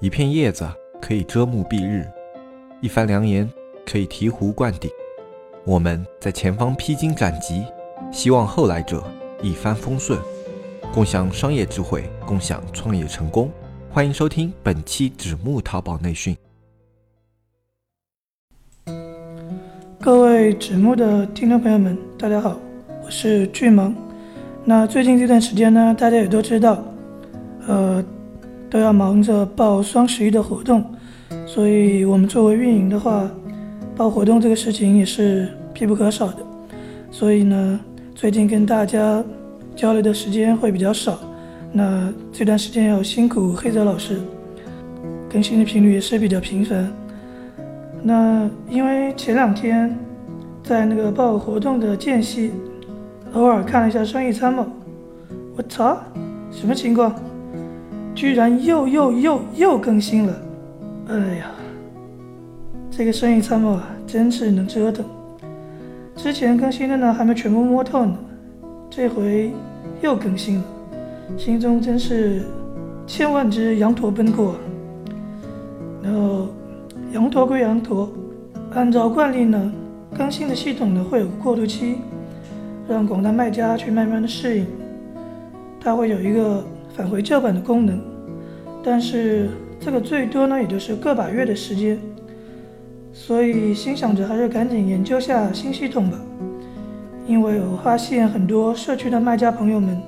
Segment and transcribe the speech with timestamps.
[0.00, 0.66] 一片叶子
[0.98, 2.06] 可以遮目蔽日，
[2.80, 3.46] 一番良言
[3.84, 4.90] 可以醍醐灌顶。
[5.62, 7.66] 我们在前方披荆斩棘，
[8.10, 9.04] 希望后来者
[9.42, 10.18] 一帆风顺，
[10.90, 13.50] 共享商业智慧，共享创业成功。
[13.90, 16.34] 欢迎收听本期纸木淘宝内训。
[20.00, 22.58] 各位纸木的听众朋友们，大家好，
[23.04, 23.94] 我是巨萌。
[24.64, 26.82] 那最近这段时间呢，大家也都知道，
[27.68, 28.02] 呃。
[28.70, 30.84] 都要忙着报双十一的活动，
[31.44, 33.28] 所以我们作为运营的话，
[33.96, 36.36] 报活动这个事情也是必不可少的。
[37.10, 37.80] 所以呢，
[38.14, 39.22] 最近跟大家
[39.74, 41.18] 交流的时间会比较少。
[41.72, 44.20] 那这段时间要辛苦黑泽老师，
[45.28, 46.92] 更新的频率也是比较频繁。
[48.02, 49.96] 那因为前两天
[50.62, 52.52] 在那个报活动的间隙，
[53.34, 54.64] 偶尔看了一下生意参谋，
[55.56, 55.98] 我操，
[56.52, 57.12] 什么情况？
[58.20, 60.42] 居然又又又又更新了！
[61.08, 61.46] 哎呀，
[62.90, 65.02] 这个生意参谋啊，真是能折腾。
[66.16, 68.14] 之前更新的呢，还没全部摸透呢，
[68.90, 69.50] 这回
[70.02, 70.64] 又更新了，
[71.38, 72.42] 心中真是
[73.06, 74.54] 千万只羊驼奔过。
[76.02, 76.48] 然后，
[77.14, 78.06] 羊驼归羊驼，
[78.74, 79.72] 按照惯例呢，
[80.14, 81.94] 更新的系统呢会有过渡期，
[82.86, 84.66] 让广大卖家去慢慢的适应。
[85.80, 86.62] 它会有一个
[86.94, 88.09] 返回旧版的功能。
[88.82, 91.98] 但是这个最多呢，也就是个把月的时间，
[93.12, 96.18] 所以心想着还是赶紧研究下新系统吧。
[97.26, 100.00] 因为我发现很多社区的卖家朋友们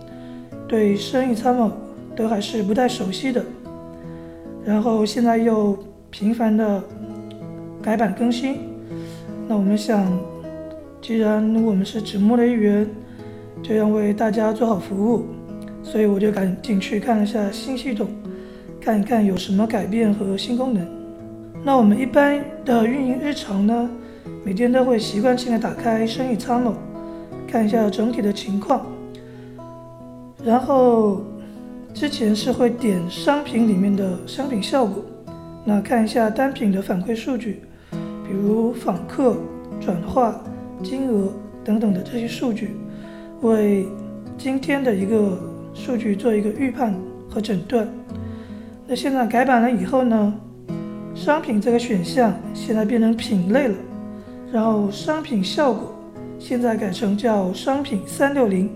[0.67, 1.71] 对生意参谋
[2.17, 3.45] 都还是不太熟悉的，
[4.65, 5.79] 然后现在又
[6.11, 6.83] 频繁的
[7.81, 8.61] 改版更新，
[9.47, 10.19] 那我们想，
[11.01, 12.89] 既然我们是纸墨的一员，
[13.63, 15.27] 就要为大家做好服务，
[15.83, 18.09] 所以我就赶紧去看了下新系统。
[18.83, 20.85] 看一看有什么改变和新功能。
[21.63, 23.89] 那我们一般的运营日常呢，
[24.45, 26.75] 每天都会习惯性的打开生意参谋，
[27.47, 28.85] 看一下整体的情况。
[30.45, 31.23] 然后
[31.95, 35.05] 之前是会点商品里面的商品效果，
[35.65, 39.37] 那看一下单品的反馈数据，比如访客、
[39.81, 40.43] 转化、
[40.83, 41.33] 金额
[41.63, 42.73] 等等的这些数据，
[43.43, 43.87] 为
[44.37, 45.39] 今天的一个
[45.73, 46.93] 数据做一个预判
[47.31, 47.87] 和诊断。
[48.85, 50.35] 那现在改版了以后呢，
[51.15, 53.75] 商品这个选项现在变成品类了，
[54.53, 55.95] 然后商品效果
[56.39, 58.69] 现在改成叫商品三六零，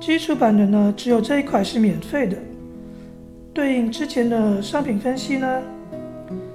[0.00, 2.36] 基础版的呢只有这一款是免费的，
[3.54, 5.62] 对应之前的商品分析呢，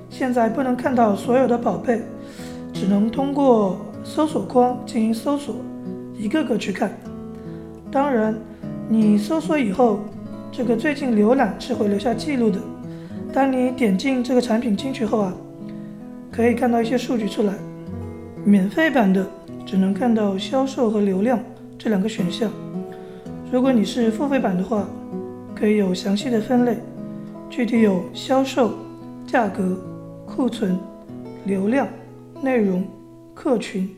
[0.10, 2.02] 现在不能看到所有的宝贝，
[2.74, 5.56] 只能通过搜索框进行搜索，
[6.16, 6.92] 一个个去看。
[7.90, 8.36] 当然，
[8.88, 10.02] 你搜索以后。
[10.52, 12.60] 这个最近浏览是会留下记录的。
[13.34, 15.34] 当你点进这个产品进去后啊，
[16.30, 17.54] 可以看到一些数据出来。
[18.44, 19.26] 免费版的
[19.66, 21.40] 只能看到销售和流量
[21.78, 22.52] 这两个选项。
[23.50, 24.86] 如果你是付费版的话，
[25.56, 26.78] 可以有详细的分类，
[27.50, 28.74] 具体有销售、
[29.26, 29.80] 价格、
[30.26, 30.78] 库存、
[31.46, 31.88] 流量、
[32.42, 32.86] 内容、
[33.34, 33.90] 客群、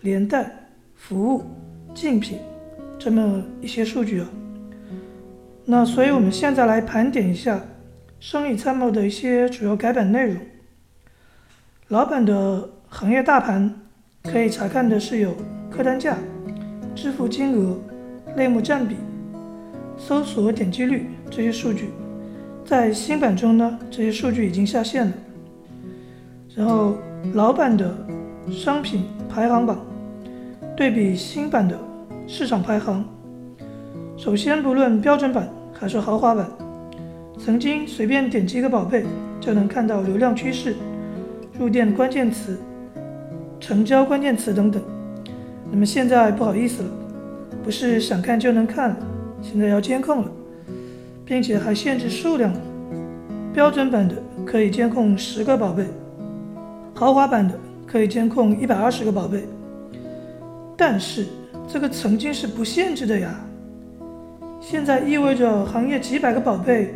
[0.00, 0.50] 连带、
[0.96, 1.44] 服务、
[1.94, 2.38] 竞品
[2.98, 4.28] 这么一些数据啊。
[5.64, 7.60] 那所以，我们现在来盘点一下
[8.18, 10.36] 生意参谋的一些主要改版内容。
[11.88, 13.72] 老版的行业大盘
[14.24, 15.36] 可以查看的是有
[15.70, 16.16] 客单价、
[16.96, 17.78] 支付金额、
[18.36, 18.96] 类目占比、
[19.96, 21.90] 搜索点击率这些数据。
[22.64, 25.12] 在新版中呢，这些数据已经下线了。
[26.56, 26.96] 然后，
[27.34, 27.96] 老版的
[28.50, 29.78] 商品排行榜
[30.76, 31.78] 对比新版的
[32.26, 33.04] 市场排行。
[34.22, 36.48] 首先，不论标准版还是豪华版，
[37.40, 39.04] 曾经随便点击一个宝贝
[39.40, 40.76] 就能看到流量趋势、
[41.58, 42.56] 入店关键词、
[43.58, 44.80] 成交关键词等等。
[45.72, 46.90] 那么现在不好意思了，
[47.64, 48.96] 不是想看就能看了，
[49.42, 50.30] 现在要监控了，
[51.24, 52.54] 并且还限制数量。
[53.52, 54.14] 标准版的
[54.46, 55.84] 可以监控十个宝贝，
[56.94, 59.42] 豪华版的可以监控一百二十个宝贝。
[60.76, 61.26] 但是
[61.66, 63.34] 这个曾经是不限制的呀。
[64.64, 66.94] 现在意味着行业几百个宝贝，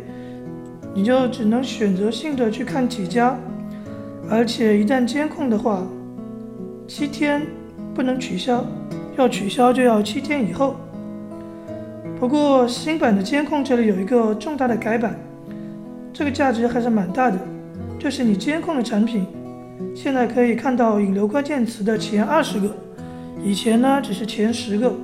[0.93, 3.37] 你就只能选择性的去看几家，
[4.29, 5.85] 而且一旦监控的话，
[6.87, 7.45] 七天
[7.93, 8.65] 不能取消，
[9.17, 10.77] 要取消就要七天以后。
[12.17, 15.19] 不过新版的监控这里有一个重大的改版，
[16.13, 17.37] 这个价值还是蛮大的，
[17.99, 19.27] 就是你监控的产品，
[19.93, 22.73] 现在可以看到引流关键词的前二十个，
[23.43, 24.95] 以前呢只是前十个。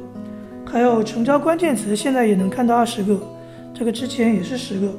[0.74, 3.22] 还有成交关键词，现在也能看到二十个，
[3.75, 4.92] 这个之前也是十个。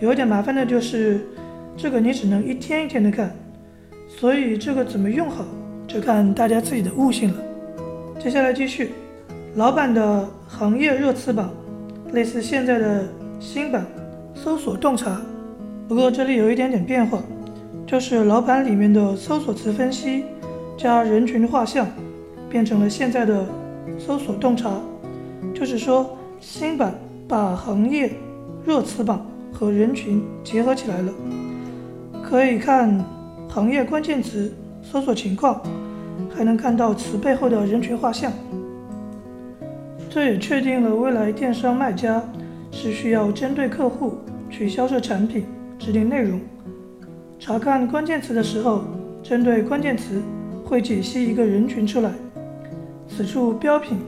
[0.00, 1.24] 有点麻烦的就是，
[1.76, 3.32] 这个你只能一天一天的看，
[4.08, 5.44] 所以这个怎么用好，
[5.86, 7.36] 就看大家自己的悟性了。
[8.18, 8.90] 接下来继续，
[9.54, 11.48] 老版的行业热词榜，
[12.12, 13.04] 类似现在的
[13.38, 13.86] 新版
[14.34, 15.22] 搜索洞察，
[15.86, 17.22] 不过这里有一点点变化，
[17.86, 20.24] 就是老版里面的搜索词分析
[20.76, 21.86] 加人群画像，
[22.50, 23.46] 变成了现在的
[23.98, 24.70] 搜索洞察，
[25.54, 26.94] 就是说新版
[27.26, 28.12] 把行业
[28.64, 29.26] 热词榜。
[29.50, 31.12] 和人群结合起来了，
[32.22, 33.04] 可以看
[33.48, 34.52] 行业关键词
[34.82, 35.60] 搜索情况，
[36.32, 38.30] 还能看到词背后的人群画像。
[40.08, 42.22] 这也确定了未来电商卖家
[42.70, 44.18] 是需要针对客户
[44.48, 45.44] 去销售产品、
[45.76, 46.38] 制定内容。
[47.40, 48.84] 查看关键词的时候，
[49.24, 50.22] 针对关键词
[50.64, 52.12] 会解析一个人群出来。
[53.08, 53.98] 此处标品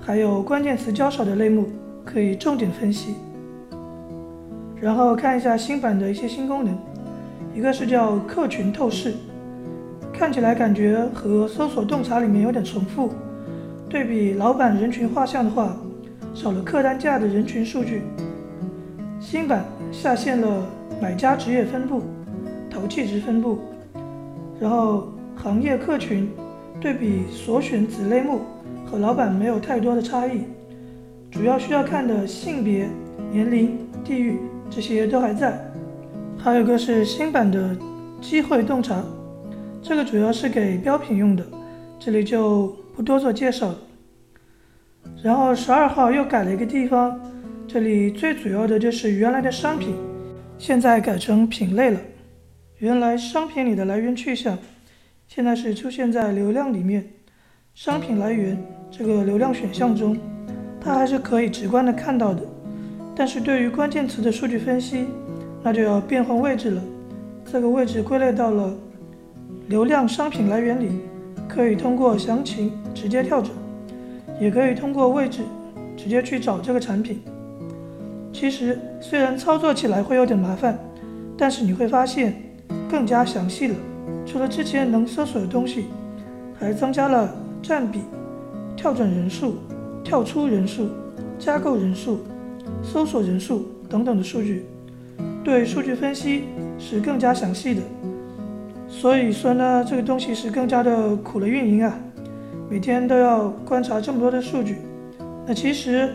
[0.00, 1.66] 还有关键词较少的类目
[2.04, 3.14] 可以重点分析。
[4.80, 6.76] 然后看一下新版的一些新功能，
[7.54, 9.12] 一个是叫客群透视，
[10.12, 13.10] 看起来感觉和搜索洞察里面有点重复。
[13.88, 15.76] 对比老版人群画像的话，
[16.34, 18.02] 少了客单价的人群数据。
[19.20, 20.66] 新版下线了
[21.00, 22.02] 买家职业分布、
[22.68, 23.60] 淘气值分布，
[24.58, 26.28] 然后行业客群
[26.82, 28.40] 对比所选子类目
[28.84, 30.42] 和老版没有太多的差异，
[31.30, 32.88] 主要需要看的性别、
[33.30, 34.38] 年龄、地域。
[34.68, 35.62] 这些都还在，
[36.38, 37.76] 还有个是新版的
[38.22, 39.04] 机会洞察，
[39.82, 41.44] 这个主要是给标品用的，
[42.00, 43.78] 这里就不多做介绍了。
[45.22, 47.20] 然后十二号又改了一个地方，
[47.68, 49.94] 这里最主要的就是原来的商品，
[50.56, 52.00] 现在改成品类了。
[52.78, 54.58] 原来商品里的来源去向，
[55.28, 57.04] 现在是出现在流量里面，
[57.74, 58.56] 商品来源
[58.90, 60.18] 这个流量选项中，
[60.80, 62.42] 它还是可以直观的看到的。
[63.14, 65.06] 但是对于关键词的数据分析，
[65.62, 66.82] 那就要变换位置了。
[67.50, 68.74] 这个位置归类到了
[69.68, 71.00] 流量商品来源里，
[71.48, 73.50] 可以通过详情直接跳转，
[74.40, 75.42] 也可以通过位置
[75.96, 77.22] 直接去找这个产品。
[78.32, 80.78] 其实虽然操作起来会有点麻烦，
[81.36, 82.34] 但是你会发现
[82.90, 83.76] 更加详细了。
[84.26, 85.86] 除了之前能搜索的东西，
[86.58, 88.00] 还增加了占比、
[88.76, 89.56] 跳转人数、
[90.04, 90.88] 跳出人数、
[91.38, 92.20] 加购人数。
[92.80, 94.64] 搜索人数等等的数据，
[95.42, 96.44] 对数据分析
[96.78, 97.80] 是更加详细的。
[98.88, 101.92] 所以说呢，这个东西是更加的苦了运营啊，
[102.70, 104.78] 每天都要观察这么多的数据。
[105.44, 106.08] 那其实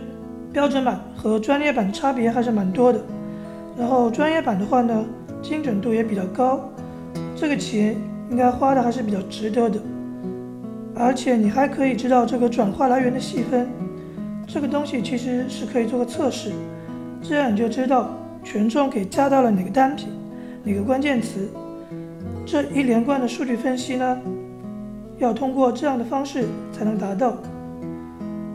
[0.53, 3.01] 标准版和专业版的差别还是蛮多的。
[3.77, 5.05] 然后专业版的话呢，
[5.41, 6.69] 精准度也比较高，
[7.39, 7.95] 这个钱
[8.31, 9.79] 应该花的还是比较值得的。
[10.95, 13.69] 而且你还可以知道这个转化来源的细分。
[14.47, 16.51] 这个东西其实是可以做个测试，
[17.21, 18.09] 这样你就知道
[18.43, 20.07] 权重给加到了哪个单品、
[20.63, 21.47] 哪个关键词。
[22.45, 24.17] 这一连贯的数据分析呢，
[25.19, 27.37] 要通过这样的方式才能达到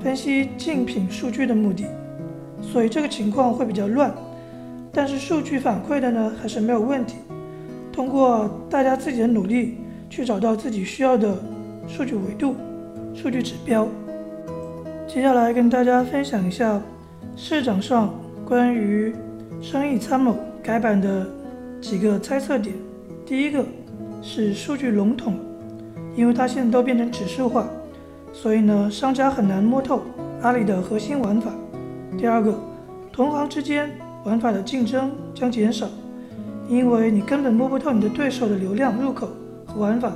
[0.03, 1.85] 分析竞品数据的目的。
[2.61, 4.13] 所以这个情况会比较乱，
[4.93, 7.17] 但是数据反馈的呢还是没有问题。
[7.93, 9.77] 通过大家自己的努力
[10.09, 11.37] 去找到自己需要的
[11.87, 12.57] 数据维度、
[13.15, 13.87] 数据指标。
[15.07, 16.81] 接下来跟大家分享一下
[17.37, 18.15] 市场上
[18.47, 19.15] 关于
[19.61, 21.27] 生意参谋改版的
[21.81, 22.75] 几个猜测点。
[23.27, 23.65] 第一个
[24.23, 25.35] 是数据笼统，
[26.17, 27.67] 因为它现在都变成指数化，
[28.33, 30.01] 所以呢商家很难摸透
[30.41, 31.53] 阿里的核心玩法。
[32.19, 32.59] 第二个，
[33.13, 33.91] 同行之间
[34.25, 35.87] 玩法的竞争将减少，
[36.69, 39.29] 因为你根本摸不透你的对手的流量入口
[39.67, 40.13] 和玩法，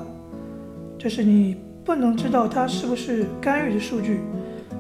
[0.98, 4.20] 就是你不能知道它是不是干预的数据。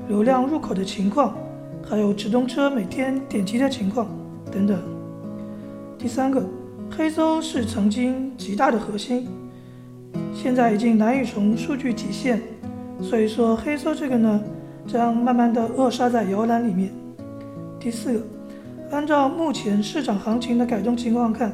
[0.08, 1.36] 流量入口的情况，
[1.84, 4.06] 还有直通车每天点击的情况
[4.52, 4.78] 等等。
[5.98, 6.44] 第三个，
[6.96, 9.26] 黑搜是曾经极大的核心，
[10.32, 12.40] 现在已经难以从数据体现，
[13.02, 14.40] 所以说黑搜这个呢，
[14.86, 16.92] 将慢慢的扼杀在摇篮里面。
[17.80, 18.20] 第四个，
[18.90, 21.52] 按照目前市场行情的改动情况看，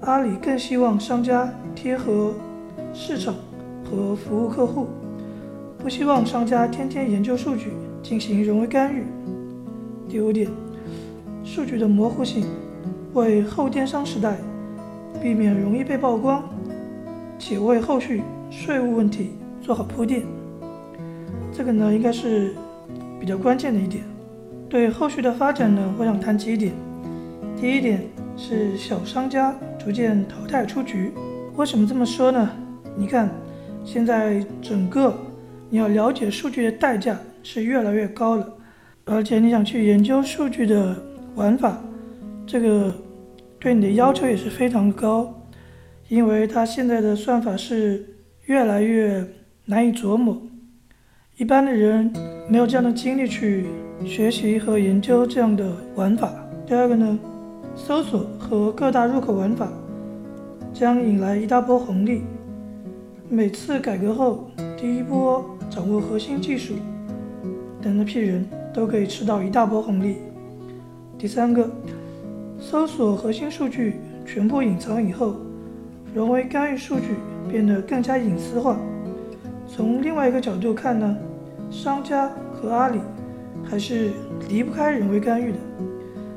[0.00, 2.34] 阿里更希望商家贴合
[2.92, 3.34] 市场
[3.84, 4.88] 和服务客户。
[5.78, 7.70] 不希望商家天天研究数据
[8.02, 9.04] 进行人为干预。
[10.08, 10.50] 第五点，
[11.44, 12.44] 数据的模糊性，
[13.14, 14.36] 为后电商时代
[15.22, 16.42] 避免容易被曝光，
[17.38, 19.30] 且为后续税务问题
[19.62, 20.22] 做好铺垫。
[21.52, 22.54] 这个呢，应该是
[23.20, 24.04] 比较关键的一点。
[24.70, 26.72] 对后续的发展呢，我想谈几点。
[27.60, 28.00] 第一点
[28.36, 31.12] 是小商家逐渐淘汰出局。
[31.56, 32.48] 为什么这么说呢？
[32.96, 33.28] 你看，
[33.84, 35.12] 现在整个。
[35.72, 38.52] 你要了解数据的代价是越来越高了，
[39.04, 40.96] 而且你想去研究数据的
[41.36, 41.80] 玩法，
[42.44, 42.92] 这个
[43.60, 45.32] 对你的要求也是非常高，
[46.08, 48.04] 因为它现在的算法是
[48.46, 49.24] 越来越
[49.66, 50.42] 难以琢磨，
[51.36, 52.12] 一般的人
[52.48, 53.66] 没有这样的精力去
[54.04, 56.32] 学习和研究这样的玩法。
[56.66, 57.18] 第二个呢，
[57.74, 59.68] 搜索和各大入口玩法
[60.72, 62.22] 将引来一大波红利。
[63.28, 66.74] 每次改革后，第一波掌握核心技术
[67.82, 70.16] 的那批人都可以吃到一大波红利。
[71.18, 71.70] 第三个，
[72.58, 75.36] 搜索核心数据全部隐藏以后，
[76.14, 77.16] 人为干预数据
[77.50, 78.76] 变得更加隐私化。
[79.68, 81.16] 从另外一个角度看呢，
[81.70, 82.98] 商家和阿里
[83.70, 84.10] 还是
[84.48, 85.58] 离不开人为干预的。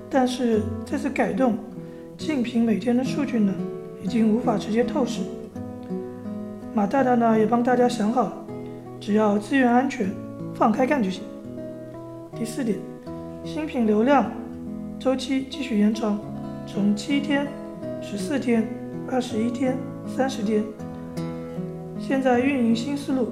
[0.10, 1.58] 但是这次改动，
[2.16, 3.52] 竞品每天的数据呢，
[4.04, 5.22] 已经无法直接透视。
[6.76, 8.34] 马大大呢也帮大家想好了，
[9.00, 10.10] 只要资源安全，
[10.54, 11.24] 放开干就行。
[12.36, 12.78] 第四点，
[13.44, 14.32] 新品流量
[15.00, 16.20] 周期继续延长，
[16.68, 17.48] 从七天、
[18.02, 18.68] 十四天、
[19.10, 19.76] 二十一天、
[20.06, 20.64] 三十天。
[22.00, 23.32] 现在运营新思路：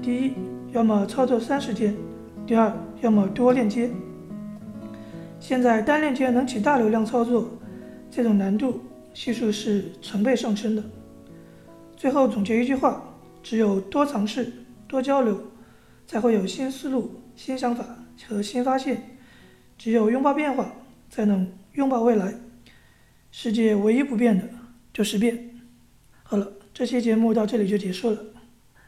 [0.00, 0.32] 第一，
[0.72, 1.92] 要么操作三十天；
[2.46, 3.90] 第二，要么多链接。
[5.40, 7.50] 现在单链接能起大流量操作，
[8.10, 8.80] 这种难度
[9.12, 10.82] 系数是成倍上升的。
[11.96, 13.02] 最后总结一句话：
[13.42, 14.52] 只有多尝试、
[14.86, 15.40] 多交流，
[16.06, 17.84] 才会有新思路、新想法
[18.28, 19.02] 和新发现。
[19.76, 20.72] 只有拥抱变化，
[21.10, 22.34] 才能拥抱未来。
[23.30, 24.48] 世界唯一不变的
[24.92, 25.50] 就是变。
[26.22, 28.18] 好了，这期节目到这里就结束了，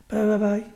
[0.06, 0.75] 拜拜拜拜。